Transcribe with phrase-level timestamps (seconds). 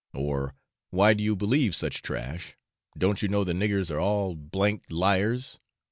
[0.15, 0.55] or
[0.89, 2.55] 'Why do you believe such trash;
[2.97, 5.59] don't you know the niggers are all d d liars?'